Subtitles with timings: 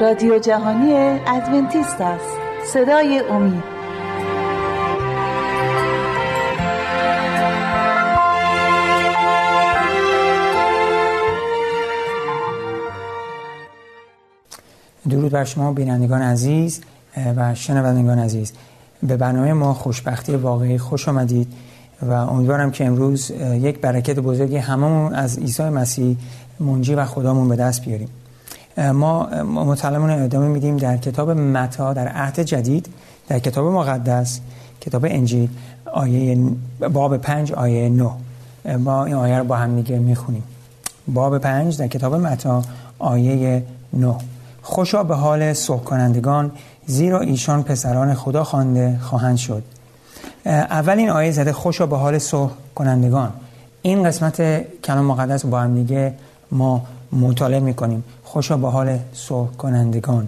[0.00, 0.94] رادیو جهانی
[1.26, 2.36] ادونتیست است.
[2.72, 3.62] صدای امید.
[15.10, 16.80] درود بر شما بینندگان عزیز
[17.36, 18.52] و شنوندگان عزیز.
[19.02, 21.52] به برنامه ما خوشبختی واقعی خوش آمدید
[22.02, 26.16] و امیدوارم که امروز یک برکت بزرگی هممون از عیسی مسیح
[26.60, 28.08] منجی و خدامون به دست بیاریم.
[28.76, 32.88] ما مطالعمون ادامه میدیم در کتاب متا در عهد جدید
[33.28, 34.40] در کتاب مقدس
[34.80, 35.50] کتاب انجیل
[35.92, 36.38] آیه
[36.92, 38.10] باب پنج آیه نو
[38.78, 40.42] ما این آیه رو با هم دیگه می‌خونیم.
[41.08, 42.62] باب پنج در کتاب متا
[42.98, 43.62] آیه
[43.92, 44.18] نو
[44.62, 46.50] خوشا به حال صحب کنندگان
[46.86, 49.62] زیرا ایشان پسران خدا خوانده خواهند شد.
[50.46, 53.32] اول این آیه زده خوشا به حال صحب کنندگان.
[53.82, 56.14] این قسمت کلام مقدس با هم دیگه
[56.52, 56.82] ما
[57.12, 58.04] مطالعه می‌کنیم.
[58.24, 60.26] خوشا به حال صحب کنندگان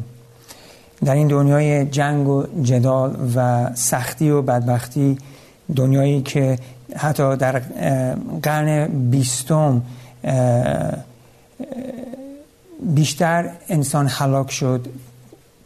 [1.04, 5.18] در این دنیای جنگ و جدال و سختی و بدبختی
[5.76, 6.58] دنیایی که
[6.96, 7.62] حتی در
[8.42, 9.82] قرن بیستم
[12.94, 14.86] بیشتر انسان حلاک شد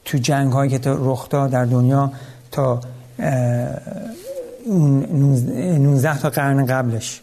[0.05, 2.13] تو جنگ هایی که رخ داد در دنیا
[2.51, 2.81] تا
[4.67, 7.21] 19 تا قرن قبلش.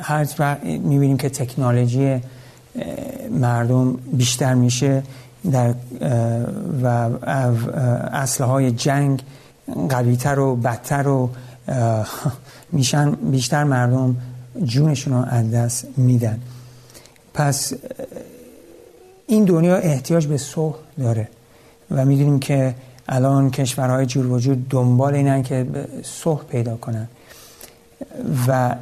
[0.00, 2.20] هر می‌بینیم که تکنولوژی
[3.30, 5.02] مردم بیشتر میشه
[5.52, 5.74] در
[6.82, 6.86] و
[8.12, 9.22] اصله های جنگ
[9.88, 11.30] قویتر و بدتر و
[12.72, 14.16] میشن بیشتر مردم
[14.62, 16.40] جونشون رو از دست میدن.
[17.34, 17.72] پس
[19.26, 21.28] این دنیا احتیاج به صلح داره
[21.90, 22.74] و می‌دونیم که
[23.08, 25.66] الان کشورهای جور وجود دنبال اینن که
[26.02, 27.08] صلح پیدا کنن.
[28.48, 28.74] و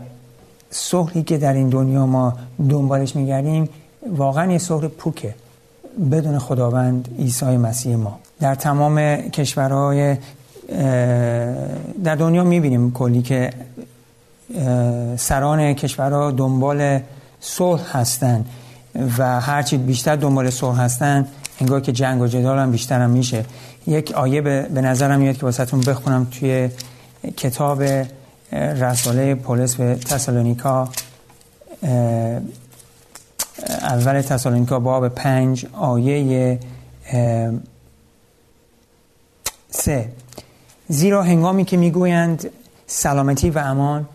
[0.71, 2.33] صلحی که در این دنیا ما
[2.69, 3.69] دنبالش میگردیم
[4.17, 5.35] واقعا یه صلح پوکه
[6.11, 8.19] بدون خداوند عیسی مسیح ما.
[8.41, 10.17] در تمام کشورهای
[12.05, 13.51] در دنیا می‌بینیم کلی که
[15.17, 17.01] سران کشورها دنبال
[17.41, 18.45] صلح هستن
[19.19, 21.27] و هرچی بیشتر دنبال صلح هستن
[21.61, 23.45] انگار که جنگ و جدال هم بیشتر هم میشه.
[23.87, 26.69] یک آیه به, به نظرم میاد که واسهتون بخونم توی
[27.37, 27.83] کتاب
[28.53, 30.89] رساله پولس به تسالونیکا
[33.83, 36.59] اول تسالونیکا باب پنج آیه
[39.71, 40.09] سه.
[40.89, 42.51] زیرا هنگامی که می‌گویند
[42.87, 44.09] سلامتی و امان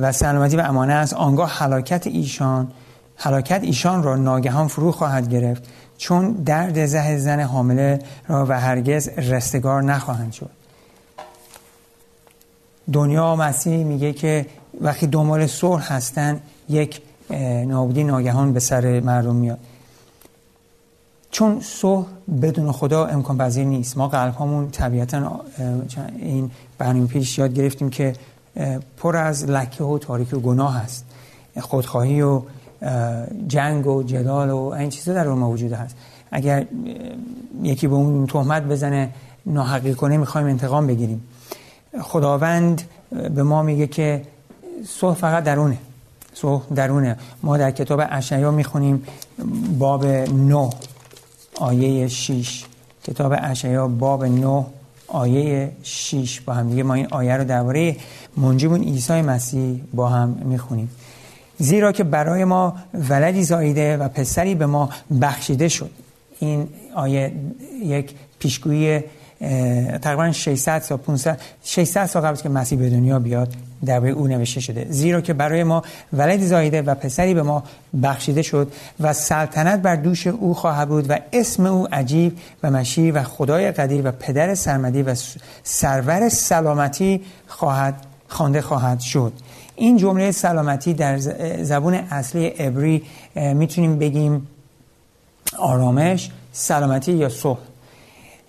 [0.00, 2.72] و سلامتی و امانه است آنگاه حلاکت ایشان
[3.16, 5.62] حلاکت ایشان را ناگهان فرو خواهد گرفت
[5.98, 10.61] چون درد زه زن حامله را و هرگز رستگار نخواهند شد.
[12.92, 14.46] دنیا مسیح میگه که
[14.80, 17.02] وقتی دنبال صلح هستن یک
[17.66, 19.58] نابودی ناگهان به سر مردم میاد.
[21.30, 22.06] چون صلح
[22.42, 23.96] بدون خدا امکان پذیر نیست.
[23.96, 25.40] ما قلب همون طبیعتا
[26.18, 28.12] این برنامه پیش یاد گرفتیم که
[28.96, 31.04] پر از لکه و تاریکی و گناه هست.
[31.60, 32.42] خودخواهی و
[33.48, 35.96] جنگ و جدال و این چیزا در ما وجود هست.
[36.30, 36.66] اگر
[37.62, 39.10] یکی به اون تهمت بزنه
[39.46, 41.22] ناحقی کنه می‌خوایم انتقام بگیریم.
[42.00, 42.82] خداوند
[43.34, 44.22] به ما میگه که
[44.88, 45.78] صلح فقط درونه.
[46.34, 47.16] صلح درونه.
[47.42, 49.02] ما در کتاب اشعیا می‌خونیم
[49.78, 50.70] باب 9
[51.54, 52.64] آیه 6
[53.04, 54.66] کتاب اشعیا باب 9
[55.08, 57.96] آیه 6 با هم دیگه ما این آیه رو درباره
[58.36, 60.90] منجیمون عیسی مسیح با هم می‌خونیم.
[61.58, 65.90] زیرا که برای ما ولدی زاییده و پسری به ما بخشیده شد.
[66.38, 67.32] این آیه
[67.82, 69.00] یک پیشگویی
[70.02, 73.48] تقریبا 600 تا 500 600 سال قبل که مسیح به دنیا بیاد
[73.84, 74.86] درباره او نوشته شده.
[74.90, 75.82] زیرا که برای ما
[76.12, 77.62] ولدی زاییده و پسری به ما
[78.02, 83.18] بخشیده شد و سلطنت بر دوش او خواهد بود و اسم او عجیب و مشیر
[83.18, 85.14] و خدای قدیر و پدر سرمدی و
[85.62, 87.94] سرور سلامتی خواهد
[88.28, 89.32] خوانده خواهد شد.
[89.76, 91.18] این جمله سلامتی در
[91.62, 93.02] زبون اصلی عبری
[93.34, 94.46] می‌تونیم بگیم
[95.58, 97.58] آرامش سلامتی یا صلح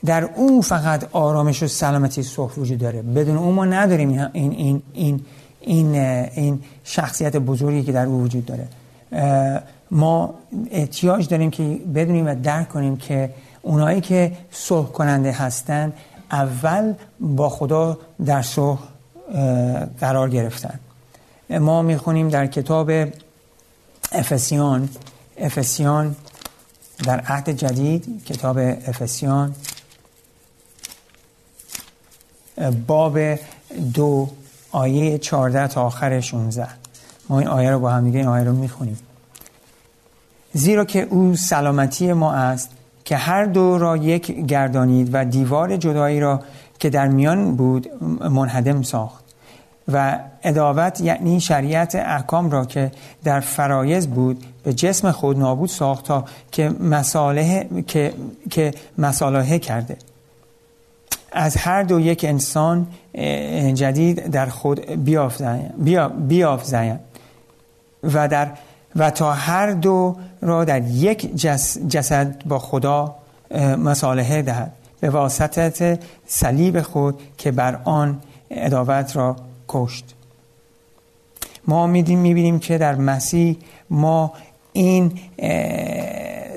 [0.05, 3.01] در اون فقط آرامش و سلامتی صلح وجود داره.
[3.01, 5.21] بدون اون ما نداریم این این این
[5.61, 8.67] این این شخصیت بزرگی که در او وجود داره.
[9.91, 10.33] ما
[10.71, 11.63] احتیاج داریم که
[11.95, 13.29] بدونیم و درک کنیم که
[13.61, 15.93] اونایی که صلح کننده هستن
[16.31, 18.79] اول با خدا در صلح
[19.99, 20.79] قرار گرفتن.
[21.49, 22.91] ما می‌خونیم در کتاب
[24.11, 24.89] افسیان
[25.37, 26.15] افسیان
[27.03, 29.55] در عهد جدید کتاب افسیان
[32.87, 33.19] باب
[33.93, 34.29] دو
[34.71, 36.67] آیه 14 تا آخر 16
[37.29, 38.99] ما این آیه رو با هم دیگه این آیه رو می‌خونیم.
[40.53, 42.69] زیرا که او سلامتی ما است
[43.05, 46.41] که هر دو را یک گردانید و دیوار جدایی را
[46.79, 47.89] که در میان بود
[48.29, 49.23] منهدم ساخت
[49.87, 52.91] و اداوت یعنی شریعت احکام را که
[53.23, 58.13] در فرایز بود به جسم خود نابود ساخت تا که مساله که,
[58.49, 59.97] که مساله کرده.
[61.33, 62.87] از هر دو یک انسان
[63.73, 65.03] جدید در خود
[66.27, 66.99] بیافزاین
[68.03, 68.51] و در
[68.95, 71.35] و تا هر دو را در یک
[71.89, 73.15] جسد با خدا
[73.77, 74.71] مصالحه دهد.
[74.99, 78.19] به واسطت صلیب خود که بر آن
[78.51, 79.35] اداوت را
[79.67, 80.15] کشت.
[81.67, 83.57] ما می‌بینیم که در مسیح
[83.89, 84.33] ما
[84.73, 85.19] این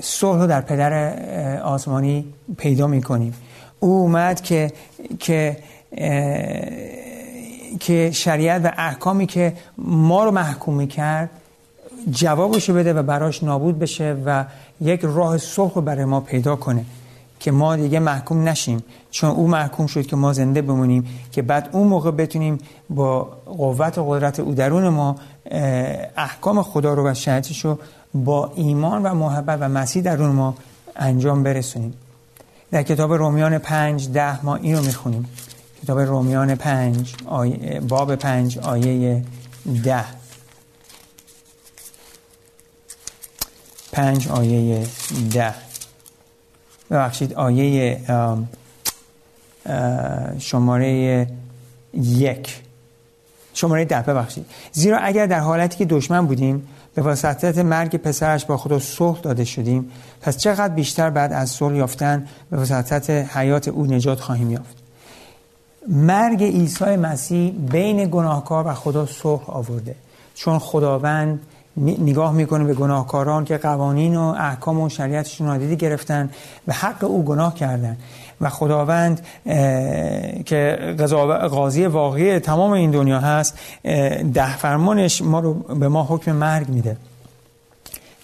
[0.02, 1.22] صلح رو در پدر
[1.62, 2.24] آسمانی
[2.56, 3.34] پیدا می‌کنیم.
[3.80, 4.72] او اومد که
[5.18, 5.56] که
[7.80, 11.30] که شریعت و احکامی که ما رو محکوم می‌کرد
[12.10, 14.44] جوابشو بده و براش نابود بشه و
[14.80, 16.84] یک راه صلح رو برای ما پیدا کنه
[17.40, 18.84] که ما دیگه محکوم نشیم.
[19.10, 22.58] چون او محکوم شد که ما زنده بمونیم که بعد اون موقع بتونیم
[22.90, 25.16] با قوت و قدرت او درون ما
[26.16, 27.78] احکام خدا رو و شریعتش رو
[28.14, 30.54] با ایمان و محبت و مسیح درون ما
[30.96, 31.94] انجام برسونیم.
[32.70, 35.28] در کتاب رومیان پنج ده ما اینو می‌خونیم.
[35.82, 39.24] کتاب رومیان پنج آیه باب پنج آیه
[39.84, 40.04] ده.
[43.92, 44.86] پنج آیه
[45.32, 45.54] ده.
[46.90, 48.00] ببخشید آیه
[50.38, 51.26] شماره
[51.94, 52.62] یک.
[53.54, 54.46] شماره ده ببخشید.
[54.72, 59.44] زیرا اگر در حالتی که دشمن بودیم به واسطت مرگ پسرش با خدا صلح داده
[59.44, 59.92] شدیم.
[60.20, 64.76] پس چقدر بیشتر بعد از صلح یافتن به واسطت حیات او نجات خواهیم یافت.
[65.88, 69.94] مرگ عیسی مسیح بین گناهکار و خدا صلح آورده.
[70.34, 71.40] چون خداوند
[71.76, 76.30] نگاه می‌کنه به گناهکاران که قوانین و احکام و شریعتشون نادیده گرفتن
[76.68, 77.96] و حق او گناه کردن.
[78.40, 79.26] و خداوند
[80.44, 80.94] که
[81.50, 83.58] قاضی واقعی تمام این دنیا هست
[84.34, 86.96] ده فرمانش ما رو به ما حکم مرگ میده.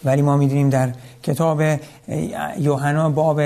[0.04, 0.92] ولی ما می‌دونیم در
[1.22, 1.62] کتاب
[2.58, 3.40] یوحنا باب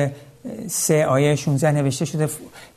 [0.69, 2.29] سه آیه 16 نوشته شده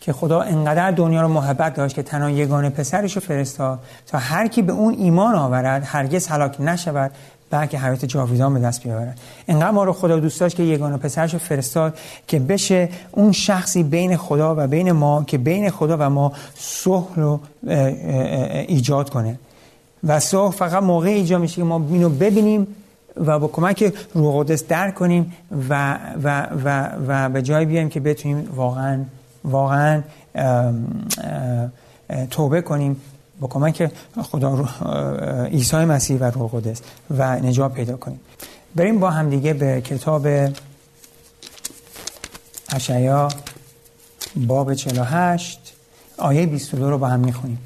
[0.01, 4.47] که خدا انقدر دنیا رو محبت داشت که تنها یگانه پسرش رو فرستاد تا هر
[4.47, 7.11] کی به اون ایمان آورد هرگز هلاک نشود
[7.49, 9.19] بلکه حیات جاویدان به دست بیاورد.
[9.47, 11.97] انقدر ما رو خدا دوست داشت که یگانه پسرش رو فرستاد
[12.27, 17.15] که بشه اون شخصی بین خدا و بین ما که بین خدا و ما صلح
[17.15, 17.39] رو
[18.67, 19.39] ایجاد کنه.
[20.03, 22.67] و صلح فقط موقع ایجاد میشه که ما اینو ببینیم
[23.17, 25.33] و با کمک روح قدس درک کنیم
[25.69, 28.99] و, و, و, و به جای بیایم که بتونیم واقعا
[29.43, 30.01] واقعا
[32.29, 33.01] توبه کنیم
[33.39, 33.91] با کمک
[34.21, 34.69] خدا
[35.51, 36.81] عیسی مسیح و روح قدس
[37.17, 38.19] و نجات پیدا کنیم.
[38.75, 40.27] بریم با هم دیگه به کتاب
[42.71, 43.27] اشعیا
[44.35, 45.73] باب 48
[46.17, 47.59] آیه 22 رو با هم می‌خونیم.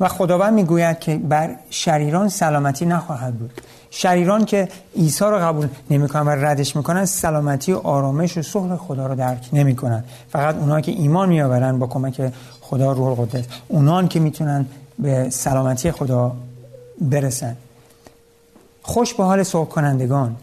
[0.00, 3.60] و خداوند می‌گوید که بر شریران سلامتی نخواهد بود.
[3.90, 9.06] شریران که عیسی رو قبول نمی‌کنن و ردش می‌کنن سلامتی و آرامش و صلح خدا
[9.06, 10.04] رو درک نمی‌کنن.
[10.32, 14.66] فقط اونها که ایمان میآورن با کمک خدا روح القدس اونان که می‌تونن
[15.00, 16.36] به سلامتی خدا
[17.00, 17.56] برسن.
[18.82, 20.36] خوش به حال صلح کنندگان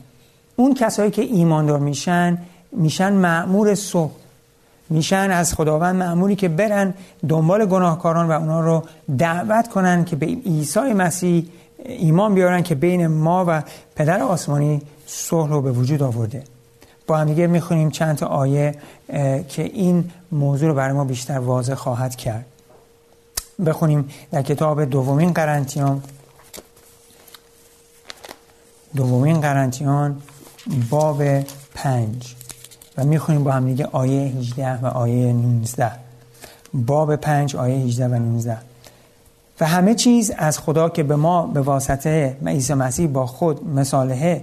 [0.55, 2.37] اون کسایی که ایماندار میشن
[2.71, 4.11] میشن معمور صلح
[4.89, 6.93] میشن از خداوند معمولی که برن
[7.29, 8.83] دنبال گناهکاران و اونا رو
[9.17, 11.45] دعوت کنن که به عیسی مسیح
[11.85, 13.63] ایمان بیارن که بین ما و
[13.95, 16.43] پدر آسمانی صلح رو به وجود آورده.
[17.07, 18.75] با هم دیگه می‌خونیم چند تا آیه
[19.49, 22.45] که این موضوع رو برای ما بیشتر واضح خواهد کرد.
[23.65, 26.03] بخونیم در کتاب دومین قرنتیان.
[28.95, 30.21] دومین قرنتیان
[30.89, 31.23] باب
[31.75, 32.35] پنج.
[32.97, 35.91] و می‌خونیم با هم دیگه آیه 18 و آیه 19
[36.73, 38.57] باب پنج آیه 18 و 19
[39.59, 44.41] و همه چیز از خدا که به ما به واسطه عیسی مسیح با خود مصالحه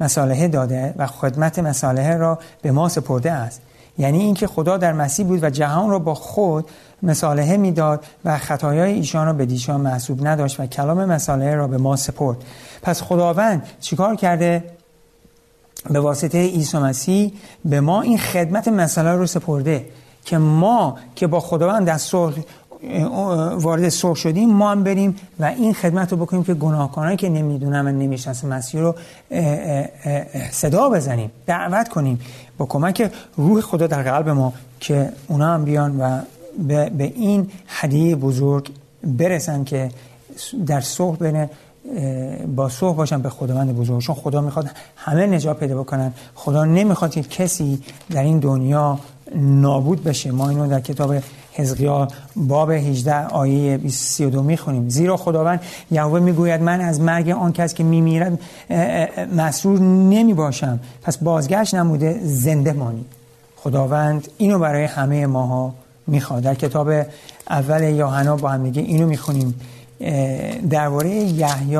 [0.00, 3.60] مصالحه داده و خدمت مصالحه را به ما سپرده است.
[3.98, 6.70] یعنی اینکه خدا در مسیح بود و جهان را با خود
[7.02, 11.78] مصالحه می‌داد و خطایای ایشان را به دیشان محسوب نداشت و کلام مصالحه را به
[11.78, 12.36] ما سپرد.
[12.82, 14.64] پس خداوند چیکار کرده؟
[15.90, 17.32] به واسطه عیسی مسیح
[17.64, 19.86] به ما این خدمت مسئله رو سپرده
[20.24, 22.36] که ما که با خداوند در صلح
[23.56, 27.86] وارد صلح شدیم ما هم بریم و این خدمت رو بکنیم که گناهکارانی که نمی‌دونم
[27.86, 28.94] و مسیح رو
[30.50, 32.20] صدا بزنیم دعوت کنیم
[32.58, 36.20] با کمک روح خدا در قلب ما که اونا هم بیان و
[36.90, 38.70] به این هدیه بزرگ
[39.04, 39.90] برسن که
[40.66, 41.48] در صلح بین
[42.56, 44.00] با صبح باشن به خداوند بزرگ.
[44.00, 46.12] چون خدا می‌خواد همه نجات پیدا بکنن.
[46.34, 48.98] خدا نمی‌خواد که کسی در این دنیا
[49.34, 50.30] نابود بشه.
[50.30, 51.14] ما اینو در کتاب
[51.56, 54.88] حزقیال باب 18 آیه 32 می‌خونیم.
[54.88, 55.60] زیرا خداوند
[55.90, 58.38] یهوه می‌گوید من از مرگ آن کس که میمیرد
[59.36, 63.04] مسرور نمی باشم پس بازگشت نموده زنده مانی.
[63.56, 65.74] خداوند اینو برای همه ماها
[66.06, 66.42] می‌خواد.
[66.42, 66.88] در کتاب
[67.50, 69.54] اول یوحنا با هم دیگه اینو می‌خونیم.
[70.70, 71.76] درباره یحیی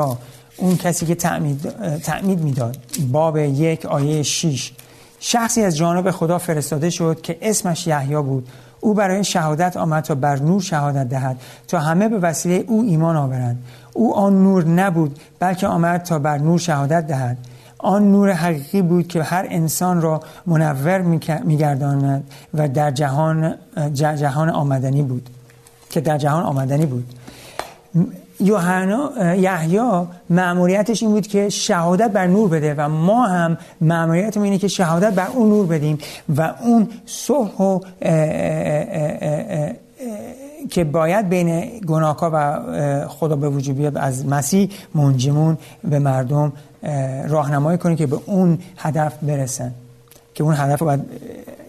[0.56, 2.76] اون کسی که تعمید, تعمید می‌داد.
[3.12, 4.72] باب یک آیه 6
[5.20, 8.48] شخصی از جانب خدا فرستاده شد که اسمش یحیی بود.
[8.86, 11.36] او برای شهادت آمد تا بر نور شهادت دهد.
[11.68, 13.58] تا همه به وسیله او ایمان آورند.
[13.92, 17.36] او آن نور نبود بلکه آمد تا بر نور شهادت دهد.
[17.78, 20.98] آن نور حقیقی بود که هر انسان را منور
[21.44, 22.24] میگرداند
[22.54, 23.54] و در جهان
[23.94, 25.30] جهان آمدنی بود.
[25.90, 27.14] که در جهان آمدنی بود.
[28.40, 34.58] یوحنا یحیی مأموریتش این بود که شهادت بر نور بده و ما هم مأموریتمون اینه
[34.58, 35.98] که شهادت بر اون نور بدیم
[36.36, 37.80] و اون صلح و
[40.70, 46.52] که باید بین گناهکار و خدا به وجود بیاد از مسیح منجمون به مردم
[47.28, 49.72] راهنمایی کنیم که به اون هدف برسن
[50.34, 51.00] که اون هدف باید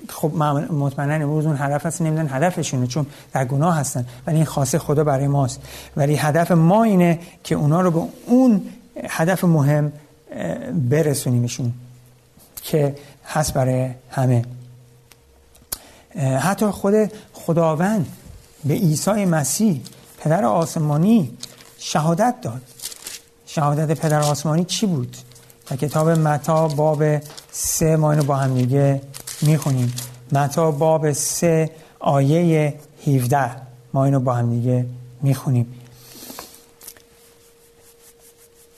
[0.10, 0.36] خب
[0.72, 5.04] مطمئنا امروز اون هدف هست نمیدن هدفشونه چون در گناه هستن ولی این خاصه خدا
[5.04, 5.62] برای ماست.
[5.98, 8.62] ولی هدف ما اینه که اونا رو به اون
[9.10, 9.92] هدف مهم
[10.90, 11.74] برسونیمشون
[12.64, 12.96] که
[13.26, 14.46] هست برای همه.
[16.40, 16.94] حتی خود
[17.34, 18.08] خداوند
[18.66, 19.82] به عیسی مسیح
[20.20, 21.38] پدر آسمانی
[21.78, 22.62] شهادت داد.
[23.46, 25.18] شهادت پدر آسمانی چی بود؟
[25.70, 27.04] در کتاب متا باب
[27.52, 29.02] سه ما اینو با هم دیگه
[29.42, 29.94] می‌خونیم.
[30.32, 32.74] متا باب سه آیه
[33.08, 33.52] 17
[33.94, 34.86] ما اینو با هم دیگه
[35.22, 35.74] می‌خونیم.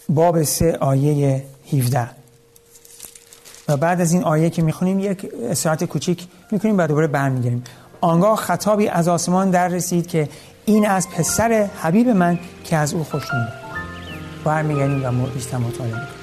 [0.10, 2.10] باب سه آیه 17
[3.68, 7.64] و بعد از این آیه که می‌خونیم یک استراحت کوچیک می‌کنیم بعد دوباره برمیگردیم.
[8.02, 10.30] آنگاه خطابی از آسمان در رسید که
[10.66, 13.54] این از پسر حبیب من که از او خوشنود
[14.44, 16.19] برمیگردیم و بیشتر مطالعه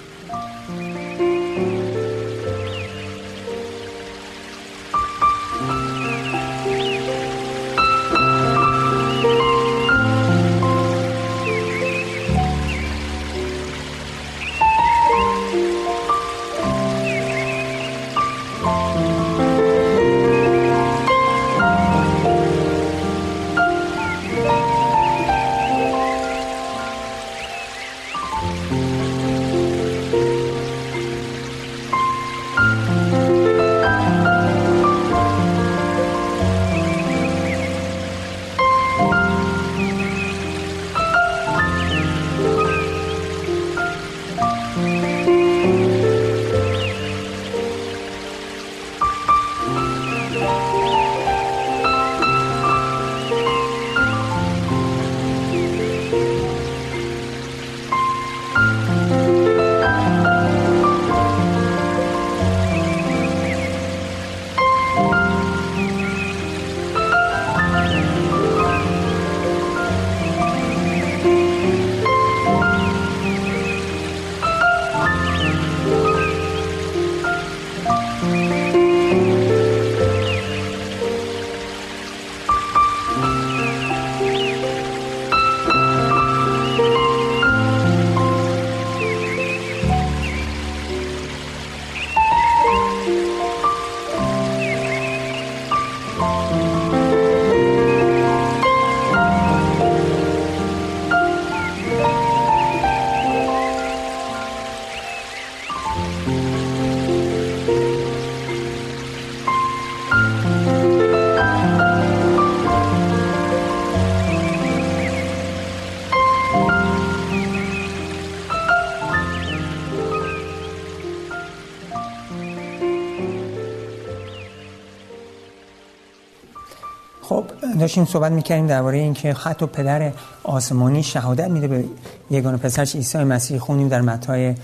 [127.80, 131.84] داشتیم صحبت می‌کردیم درباره اینکه حتی پدر آسمانی شهادت میده به
[132.30, 133.58] یگانه پسرش عیسی مسیح.
[133.58, 134.54] خونیم در متای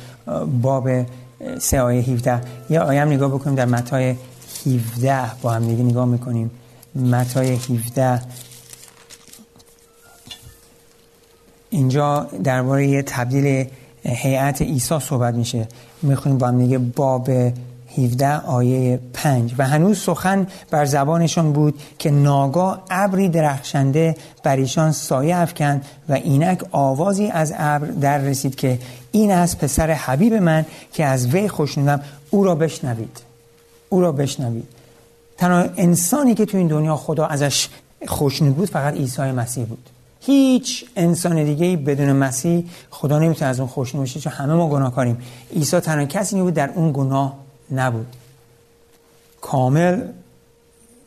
[0.62, 0.88] باب
[1.58, 4.16] سه آیه 17 یه آیه هم نگاه بکنیم در متای
[4.66, 6.50] 17 با هم دیگه نگاه می‌کنیم.
[6.94, 8.22] متای 17
[11.70, 13.66] اینجا درباره تبدیل
[14.04, 15.68] هیئت عیسی صحبت میشه.
[16.02, 17.30] می‌خونیم با هم دیگه باب
[17.96, 24.92] 17 آیه 5 و هنوز سخن بر زبانشان بود که ناگاه ابری درخشنده بر ایشان
[24.92, 28.78] سایه افکند و اینک آوازی از ابر در رسید که
[29.12, 33.20] این از پسر حبیب من که از وی خوشنودم او را بشنوید.
[33.88, 34.68] او را بشنوید.
[35.38, 37.68] تنها انسانی که تو این دنیا خدا ازش
[38.06, 39.90] خوشنود بود فقط عیسی مسیح بود.
[40.20, 45.18] هیچ انسان دیگه بدون مسیح خدا نمی‌تونه از اون خوشنود بشه چون همه ما گناهکاریم.
[45.54, 47.41] عیسی تنها کسی بود در اون گناه
[47.72, 48.06] نبود.
[49.40, 50.00] کامل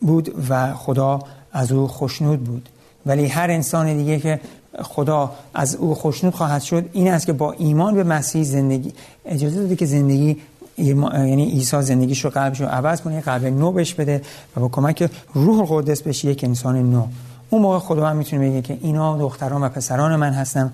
[0.01, 1.19] بود و خدا
[1.51, 2.69] از او خوشنود بود.
[3.05, 4.39] ولی هر انسان دیگه که
[4.81, 8.93] خدا از او خوشنود خواهد شد این است که با ایمان به مسیح زندگی
[9.25, 10.37] اجازه داده که زندگی
[10.77, 14.21] یعنی عیسی زندگیش رو قلبش رو عوض کنه قلب نو بش بده
[14.57, 17.07] و با کمک روح القدس بشه یک انسان نو.
[17.49, 20.73] اون موقع خدا هم می‌تونه بگه که اینا دختران و پسران من هستم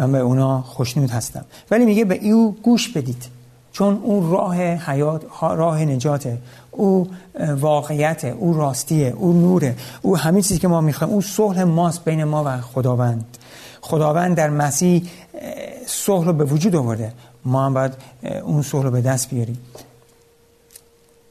[0.00, 1.44] و به اونا خوشنود هستم.
[1.70, 3.33] ولی میگه به او گوش بدید.
[3.74, 6.38] چون او راه حیات راه نجاته
[6.70, 7.10] او
[7.56, 12.24] واقعیت او راستیه او نوره او همه چیزی که ما می‌خوایم او صلح ماست بین
[12.24, 13.38] ما و خداوند.
[13.80, 15.02] خداوند در مسیح
[15.86, 17.12] صلح رو به وجود آورده.
[17.44, 17.92] ما هم باید
[18.44, 19.58] اون صلح رو به دست بیاریم.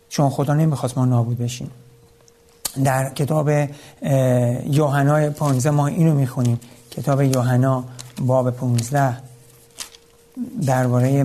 [0.10, 1.72] چون خدا نمی‌خواست ما نابود بشیم.
[2.84, 3.50] در کتاب
[4.66, 6.60] یوحنا 15 ما اینو می‌خونیم.
[6.92, 7.84] کتاب یوحنا
[8.22, 9.18] باب 15
[10.66, 11.24] درباره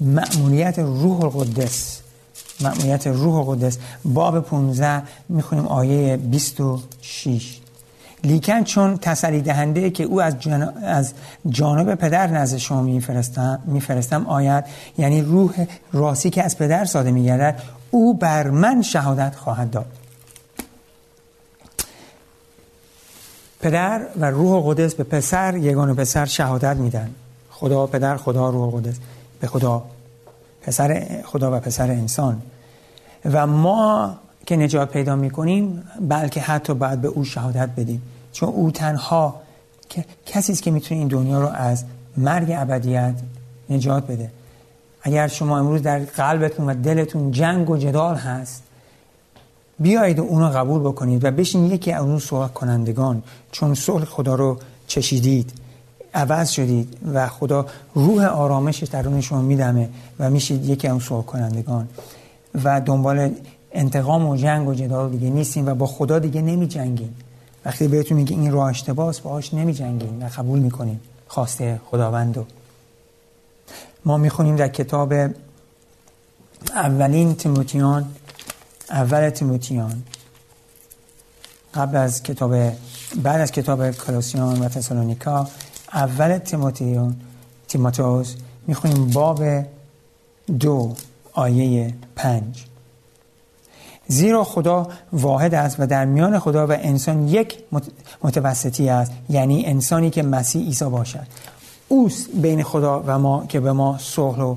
[0.00, 2.00] مأموریت روح القدس.
[2.60, 3.78] مأموریت روح القدس.
[4.04, 7.60] باب 15 می‌خونیم آیه 26
[8.24, 11.12] لیکن چون تسلی دهنده که او از, جانب, از
[11.48, 14.64] جانب پدر نزد شما میفرستم میفرستم آید
[14.98, 19.86] یعنی روح راسی که از پدر ساده میگردد او بر من شهادت خواهد داد.
[23.60, 27.10] پدر و روح قدس به پسر یگان پسر شهادت میدن
[27.58, 28.94] خدا پدر خدا روح قدس
[29.40, 29.82] به خدا
[30.62, 32.42] پسر خدا و پسر انسان.
[33.24, 38.02] و ما که نجات پیدا می‌کنیم بلکه حتی باید به او شهادت بدیم.
[38.32, 39.40] چون او تنها
[40.26, 41.84] کسی است که می‌تونه این دنیا رو از
[42.16, 43.14] مرگ ابدیت
[43.70, 44.30] نجات بده.
[45.02, 48.62] اگر شما امروز در قلبتون و دلتون جنگ و جدال هست
[49.78, 54.34] بیایید و اونو قبول بکنید و بشین یکی از اون صلح کنندگان چون صلح خدا
[54.34, 55.65] رو چشیدید.
[56.16, 61.88] عوض شدید و خدا روح آرامش درون شما میدمه و میشید یکی از صلح کنندگان
[62.64, 63.30] و دنبال
[63.72, 67.16] انتقام و جنگ و جدال دیگه نیستیم و با خدا دیگه نمی جنگیم
[67.64, 71.00] وقتی بهتون میگه این راه اشتباس باهاش نمی جنگیم و قبول می‌کنیم.
[71.28, 72.44] خواسته خداوندو
[74.04, 75.12] ما می‌خونیم در کتاب
[76.74, 78.04] اولین تیموتیان
[78.90, 80.02] اول تیموتیان.
[81.74, 82.54] قبل از کتاب
[83.22, 85.48] بعد از کتاب کلوسیان و تسالونیکا
[85.96, 87.16] اول تیموتیون
[87.68, 88.34] تیموتوس
[88.66, 89.42] می‌خونیم باب
[90.60, 90.94] دو
[91.32, 92.64] آیه پنج.
[94.08, 97.58] زیرا خدا واحد است و در میان خدا و انسان یک
[98.22, 101.26] متوسطی است یعنی انسانی که مسیح عیسی باشد.
[101.88, 104.56] اوست بین خدا و ما که به ما صلح و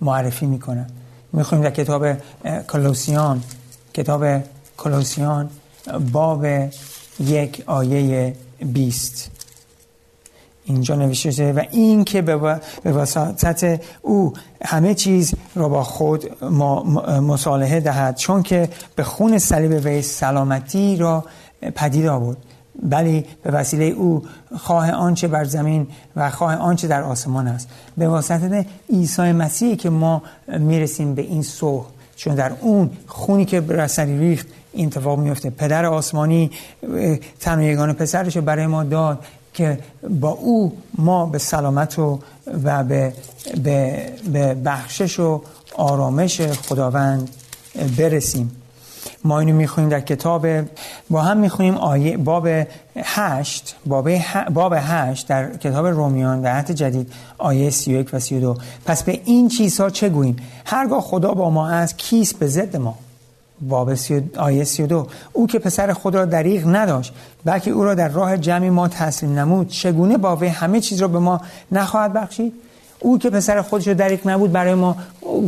[0.00, 0.86] معرفی می‌کنه.
[1.32, 2.06] می‌خونیم در کتاب
[2.68, 3.42] کلوسیان.
[3.94, 4.42] کتاب
[4.76, 5.50] کلوسیان
[6.12, 6.46] باب
[7.20, 8.36] یک آیه
[8.72, 9.30] بیست.
[10.64, 14.32] اینجا نوشته شده و این که به وساطت او
[14.64, 16.44] همه چیز را با خود
[17.22, 21.24] مصالحه دهد چون که به خون صلیب وی سلامتی را
[21.74, 22.36] پدید آورد.
[22.82, 24.22] بلی به وسیله او
[24.58, 27.68] خواه آنچه بر زمین و خواه آنچه در آسمان است.
[27.96, 30.22] به واسطه عیسی مسیحی که ما
[30.58, 31.84] می‌رسیم به این صلح
[32.16, 36.50] چون در اون خونی که بر ریخت این اتفاق میفته پدر آسمانی
[37.40, 39.18] تنها یگان پسرش برای ما داد.
[39.54, 39.78] که
[40.20, 42.18] با او ما به سلامت و,
[42.64, 43.12] و به,
[43.64, 45.42] به, به بخشش و
[45.76, 47.28] آرامش خداوند
[47.98, 48.56] برسیم.
[49.24, 50.46] ما اینو می‌خونیم در کتاب
[51.10, 52.48] با هم می‌خونیم آیه باب
[52.96, 54.10] هشت باب,
[54.54, 58.40] باب هشت در کتاب رومیان در حت جدید آیه سی و یک و سی و
[58.40, 58.56] دو.
[58.84, 62.98] پس به این چیزها چه گوییم؟ هرگاه خدا با ما است کیست به ضد ما؟
[63.68, 63.92] باب
[64.36, 65.06] آیه سی و دو.
[65.32, 67.12] او که پسر خود را دریغ نداشت
[67.44, 71.18] بلکه او را در راه جمعی ما تسلیم نمود چگونه با همه چیز را به
[71.18, 71.40] ما
[71.72, 72.52] نخواهد بخشید؟
[73.00, 74.96] او که پسر خودش را دریغ نبود برای ما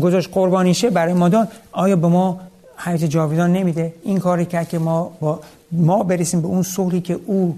[0.02, 1.48] گذاشت قربانیشه برای ما داد.
[1.72, 2.40] آیا به ما
[2.76, 5.40] حیات جاویدان نمیده؟ این کاری کرد که ما با
[5.72, 7.56] ما برسیم به اون صلحی که او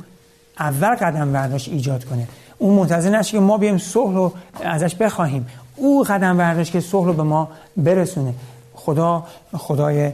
[0.59, 2.29] اول قدم برداشت ایجاد کنه.
[2.59, 4.33] اون منتظر نشه که ما بیایم صلح رو
[4.65, 5.47] ازش بخواهیم.
[5.77, 8.35] او قدم برداشت که صلح رو به ما برسونه.
[8.75, 9.25] خدا
[9.57, 10.13] خدای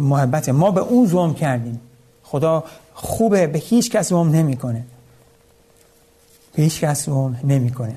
[0.00, 1.80] محبت ما به اون ظلم کردیم.
[2.22, 4.84] خدا خوبه به هیچ کس ظلم نمی‌کنه.
[6.54, 7.96] به هیچ کس ظلم نمی‌کنه.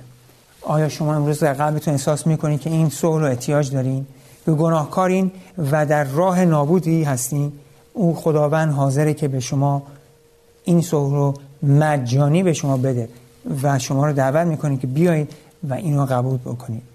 [0.62, 4.06] آیا شما امروز در قلبتون احساس می‌کنید که این صلح رو احتیاج دارین؟
[4.46, 5.32] به گناهکارین
[5.72, 7.54] و در راه نابودی هستین؟
[7.94, 9.84] او خداوند حاضره که به شما
[10.64, 13.10] این صلح رو مجانی به شما بده
[13.64, 15.32] و شما رو دعوت می‌کنه که بیایید
[15.70, 16.95] و اینو قبول بکنید.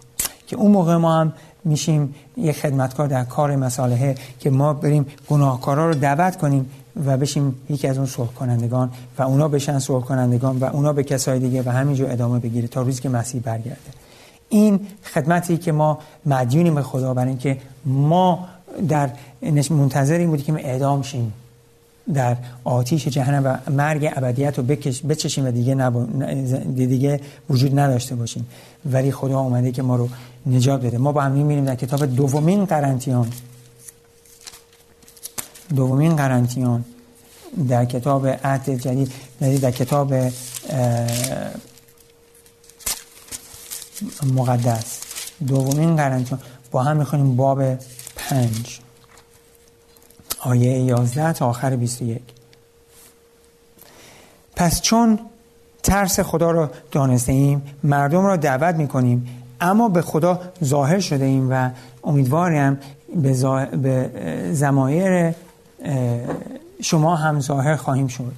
[0.50, 1.32] که اون موقع ما هم
[1.64, 6.70] میشیم یک خدمتکار در کار مسالحه که ما بریم گناهکارا رو دعوت کنیم
[7.06, 11.02] و بشیم یکی از اون صلح کنندگان و اونا بشن صلح کنندگان و اونا به
[11.02, 13.90] کسای دیگه و همینجور ادامه بگیره تا روزی که مسیح برگرده.
[14.48, 14.80] این
[15.14, 18.48] خدمتی که ما مدیونیم به خدا برای اینکه ما
[18.88, 19.10] در
[19.70, 21.32] منتظر بودیم که اعدام شیم.
[22.14, 24.64] در آتیش جهنم و مرگ ابدیت رو
[25.08, 26.76] بچشیم و دیگه, نب...
[26.76, 27.20] دیگه
[27.50, 28.46] وجود نداشته باشیم.
[28.86, 30.08] ولی خدا اومده که ما رو
[30.46, 30.98] نجات بده.
[30.98, 33.28] ما با هم میریم در کتاب دومین قرنتیان.
[35.76, 36.84] دومین قرنتیان
[37.68, 40.14] در کتاب عهد جدید در کتاب
[44.34, 45.00] مقدس.
[45.46, 46.40] دومین قرنتیان.
[46.70, 47.62] با هم می‌خونیم باب
[48.16, 48.80] پنج.
[50.40, 52.22] آیه 11 تا آخر 21
[54.56, 55.18] پس چون
[55.82, 59.28] ترس خدا را دانسته ایم مردم را دعوت می‌کنیم
[59.60, 61.70] اما به خدا ظاهر شده ایم و
[62.04, 62.78] امیدواریم
[63.16, 63.64] به, زا...
[63.64, 64.10] به
[64.52, 65.34] زمایر
[66.82, 68.32] شما هم ظاهر خواهیم شد.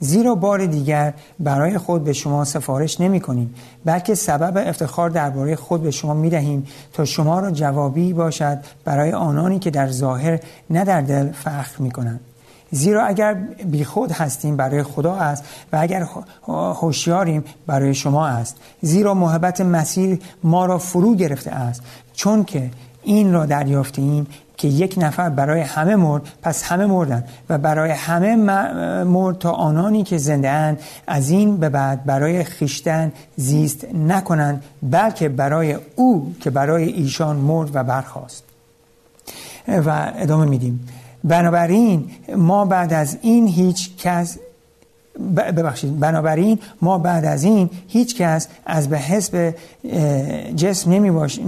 [0.00, 3.54] زیرا بار دیگر برای خود به شما سفارش نمی کنیم
[3.84, 9.12] بلکه سبب افتخار درباره خود به شما می دهیم تا شما را جوابی باشد برای
[9.12, 12.20] آنانی که در ظاهر نه در دل فخر می کنند
[12.70, 16.06] زیرا اگر بیخود هستیم برای خدا است و اگر
[16.48, 18.56] هوشیاریم برای شما است.
[18.80, 21.82] زیرا محبت مسیر ما را فرو گرفته است.
[22.14, 22.70] چون که
[23.02, 24.26] این را دریافتیم
[24.56, 28.36] که یک نفر برای همه مرد پس همه مردن و برای همه
[29.04, 35.28] مرد تا آنانی که زنده اند از این به بعد برای خیشتن زیست نکنند بلکه
[35.28, 38.44] برای او که برای ایشان مرد و برخواست
[39.68, 40.88] و ادامه میدیم.
[41.24, 44.38] بنابراین ما بعد از این هیچ کس
[45.36, 46.00] ببخشید.
[46.00, 49.54] بنابراین ما بعد از این هیچ کس از به حسب
[50.56, 50.90] جسم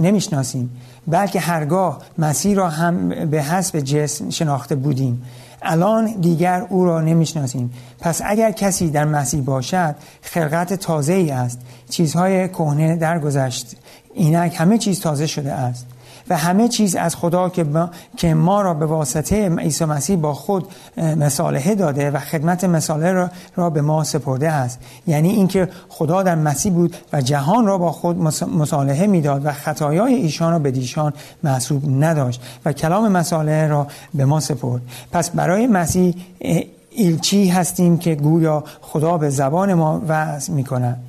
[0.01, 0.69] نمی‌شناسیم.
[1.07, 5.23] بلکه هرگاه مسیح را هم به حسب جسم شناخته بودیم.
[5.61, 7.73] الان دیگر او را نمی‌شناسیم.
[7.99, 11.59] پس اگر کسی در مسیح باشد خلقت تازه ای است.
[11.89, 13.75] چیزهای کهنه درگذشت.
[14.13, 15.85] اینک همه چیز تازه شده است.
[16.29, 20.33] و همه چیز از خدا که ما, که ما را به واسطه عیسی مسیح با
[20.33, 24.79] خود مصالحه داده و خدمت مصالحه را, را به ما سپرده است.
[25.07, 28.17] یعنی اینکه خدا در مسیح بود و جهان را با خود
[28.57, 31.13] مصالحه می‌داد و خطایای ایشان را به دیشان
[31.43, 34.81] محسوب نداشت و کلام مصالحه را به ما سپرد.
[35.11, 36.15] پس برای مسیح
[36.89, 41.06] ایلچی هستیم که گویا خدا به زبان ما وعظ می کند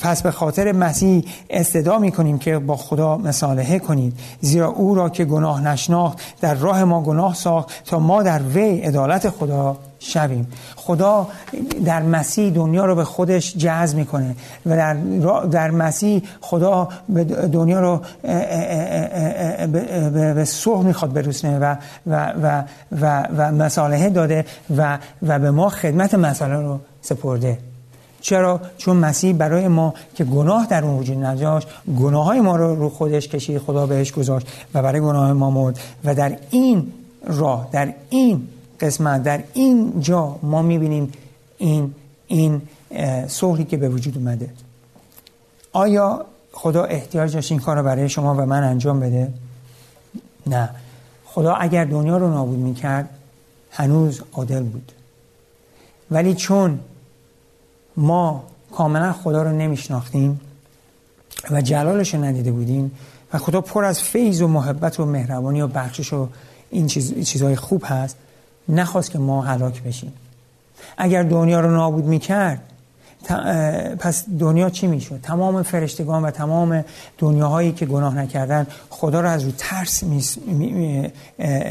[0.00, 4.18] پس به خاطر مسیح استدا می کنیم که با خدا مصالحه کنید.
[4.40, 8.80] زیرا او را که گناه نشناخت در راه ما گناه ساخت تا ما در وی
[8.80, 10.46] عدالت خدا شویم.
[10.76, 11.28] خدا
[11.84, 14.94] در مسیح دنیا رو به خودش جذب می‌کنه و در,
[15.50, 16.88] در مسیح خدا
[17.52, 18.00] دنیا رو
[20.34, 22.62] به صلح می‌خواد برسونه و و و
[23.00, 24.44] و, و مصالحه داده
[24.76, 27.58] و و به ما خدمت مسئله رو سپرده.
[28.26, 32.74] چرا؟ چون مسیح برای ما که گناه در اون وجود نداشت گناه های ما رو
[32.74, 35.78] رو خودش کشید خدا بهش گذاشت و برای گناه ما مرد.
[36.04, 36.92] و در این
[37.26, 38.48] راه در این
[38.80, 41.12] قسمت در این جا ما می‌بینیم
[41.58, 41.94] این
[42.26, 42.62] این
[43.28, 44.50] صلحی که به وجود اومده.
[45.72, 49.32] آیا خدا احتیاج داشت این کار برای شما و من انجام بده؟
[50.46, 50.70] نه.
[51.24, 53.08] خدا اگر دنیا رو نابود می‌کرد
[53.70, 54.92] هنوز عادل بود.
[56.10, 56.78] ولی چون
[57.96, 60.40] ما کاملا خدا رو نمیشناختیم
[61.50, 62.90] و جلالش رو ندیده بودیم
[63.32, 66.28] و خدا پر از فیض و محبت و مهربانی و بخشش و
[66.70, 68.16] این چیز، چیزهای خوب هست
[68.68, 70.12] نخواست که ما هلاک بشیم.
[70.96, 72.62] اگر دنیا رو نابود می‌کرد
[73.98, 76.84] پس دنیا چی می‌شد؟ تمام فرشتگان و تمام
[77.18, 81.10] دنیاهایی که گناه نکردن خدا رو از رو ترس می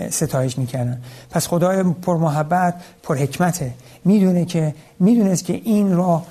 [0.10, 1.02] ستایش می‌کردن.
[1.32, 3.74] پس خدای پر محبت پر حکمته
[4.06, 6.24] می‌دونه که می‌دونست که این را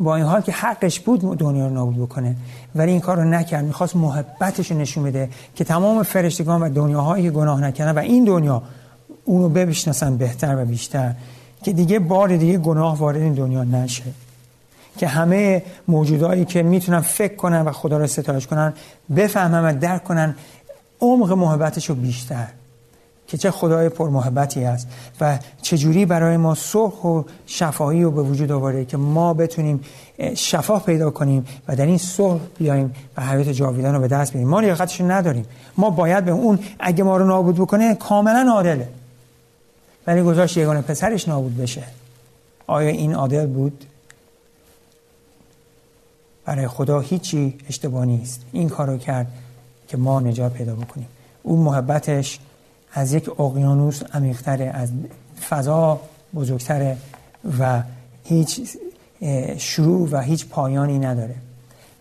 [0.00, 2.36] با این حال که حقش بود دنیا رو نابود بکنه.
[2.74, 3.64] ولی این کار رو نکرد.
[3.64, 8.24] می‌خواست محبتش رو نشون بده که تمام فرشتگان و دنیاهایی که گناه نکردن و این
[8.24, 8.62] دنیا
[9.24, 11.14] اونو بشناسن بهتر و بیشتر.
[11.62, 14.04] که دیگه بار دیگه گناه وارد این دنیا نشه.
[14.98, 18.72] که همه موجودایی که می‌تونن فکر کنن و خدا رو ستایش کنن
[19.16, 20.36] بفهمن و درک کنن
[21.00, 22.46] عمق محبتش رو بیشتر.
[23.26, 24.88] که چه خدای پرمحبتی است
[25.20, 29.80] و چجوری برای ما صلح و شفاهی رو به وجود آورده که ما بتونیم
[30.34, 34.48] شفاه پیدا کنیم و در این صلح بیایم و حیات جاویدان رو به دست بیاریم.
[34.48, 35.46] ما لیاقتش نداریم.
[35.76, 38.88] ما باید به اون اگه ما رو نابود بکنه کاملا عادله.
[40.06, 41.82] ولی گذاشت یگانه پسرش نابود بشه.
[42.66, 43.84] آیا این عادل بود؟
[46.44, 48.40] برای خدا هیچی اشتباه نیست.
[48.52, 49.26] این کارو کرد
[49.88, 51.08] که ما نجات پیدا بکنیم.
[51.42, 52.38] اون محبتش
[52.92, 54.88] از یک اقیانوس عمیقتره از
[55.48, 56.00] فضا
[56.34, 56.96] بزرگتره
[57.58, 57.82] و
[58.24, 58.60] هیچ
[59.58, 61.34] شروع و هیچ پایانی نداره.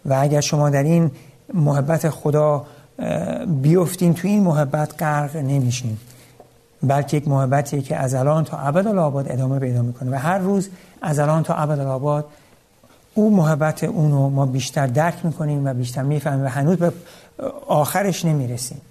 [0.05, 1.11] و اگر شما در این
[1.53, 2.65] محبت خدا
[3.61, 5.97] بیفتین تو این محبت غرق نمیشین.
[6.83, 10.11] بلکه یک محبتی که از الان تا ابد الآباد ادامه پیدا می‌کنه.
[10.11, 10.69] و هر روز
[11.01, 12.25] از الان تا ابد الآباد
[13.13, 16.91] اون محبت اونو ما بیشتر درک می‌کنیم و بیشتر می‌فهمیم و هنوز به
[17.67, 18.81] آخرش نمی‌رسیم.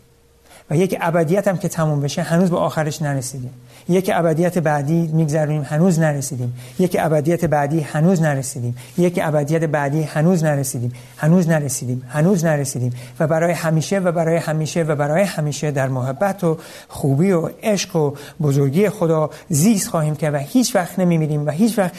[0.71, 3.51] و یک ابدیت هم که تموم بشه هنوز به آخرش نرسیدیم.
[3.89, 6.55] یک ابدیت بعدی میگذرونیم هنوز نرسیدیم.
[6.79, 8.77] یک ابدیت بعدی هنوز نرسیدیم.
[8.99, 10.93] یک ابدیت بعدی هنوز نرسیدیم.
[11.17, 12.03] هنوز نرسیدیم.
[12.09, 12.93] هنوز نرسیدیم.
[13.21, 17.97] و برای همیشه و برای همیشه و برای همیشه در محبت و خوبی و عشق
[17.97, 21.93] و بزرگی خدا زیست خواهیم که و هیچ وقت نمیمیریم و هیچ وقت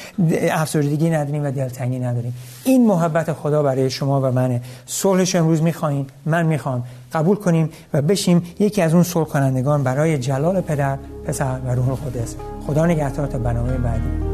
[0.52, 2.34] افسردگی نداریم و دلتنگی نداریم.
[2.64, 4.62] این محبت خدا برای شما و منه.
[4.86, 6.84] صلحش امروز می‌خواین من می‌خوام.
[7.13, 11.89] قبول کنیم و بشیم یکی از اون صلح کنندگان برای جلال پدر پسر و روح
[11.89, 12.36] القدس.
[12.67, 14.31] خدا نگهدار تا برنامه بعدی.